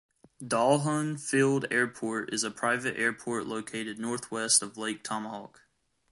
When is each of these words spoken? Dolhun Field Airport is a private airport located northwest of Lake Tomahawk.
Dolhun 0.41 1.19
Field 1.19 1.67
Airport 1.69 2.33
is 2.33 2.43
a 2.43 2.49
private 2.49 2.97
airport 2.97 3.45
located 3.45 3.99
northwest 3.99 4.63
of 4.63 4.75
Lake 4.75 5.03
Tomahawk. 5.03 5.61